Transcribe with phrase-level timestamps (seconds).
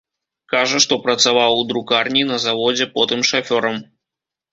[0.51, 3.77] Кажа, што працаваў у друкарні, на заводзе, потым шафёрам.